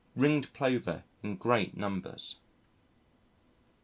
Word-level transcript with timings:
Ringed 0.15 0.51
Plover 0.53 1.03
in 1.21 1.35
great 1.35 1.77
numbers. 1.77 2.37